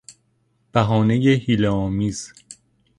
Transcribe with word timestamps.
بهانهی 0.73 1.35
حیله 1.35 1.67
آمیز 1.69 2.33